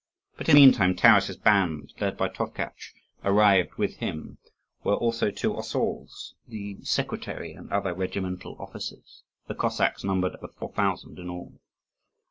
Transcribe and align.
But 0.35 0.49
in 0.49 0.55
the 0.55 0.61
meantime 0.61 0.95
Taras's 0.95 1.37
band, 1.37 1.93
led 1.99 2.17
by 2.17 2.27
Tovkatch, 2.27 2.95
arrived; 3.23 3.75
with 3.75 3.97
him 3.97 4.39
were 4.83 4.95
also 4.95 5.29
two 5.29 5.53
osauls, 5.53 6.33
the 6.47 6.79
secretary, 6.81 7.53
and 7.53 7.71
other 7.71 7.93
regimental 7.93 8.55
officers: 8.57 9.21
the 9.47 9.53
Cossacks 9.53 10.03
numbered 10.03 10.37
over 10.37 10.47
four 10.47 10.73
thousand 10.73 11.19
in 11.19 11.29
all. 11.29 11.53